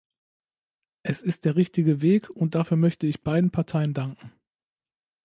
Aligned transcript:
Es 1.03 1.21
ist 1.21 1.45
der 1.45 1.55
richtige 1.55 2.01
Weg, 2.01 2.31
und 2.31 2.55
dafür 2.55 2.75
möchte 2.75 3.05
ich 3.05 3.21
beiden 3.23 3.51
Parteien 3.51 3.93
danken. 3.93 4.31